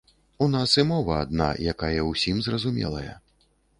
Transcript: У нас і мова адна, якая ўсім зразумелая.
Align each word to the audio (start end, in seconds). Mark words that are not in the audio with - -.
У 0.43 0.45
нас 0.53 0.71
і 0.83 0.85
мова 0.91 1.19
адна, 1.25 1.49
якая 1.73 2.01
ўсім 2.11 2.41
зразумелая. 2.47 3.13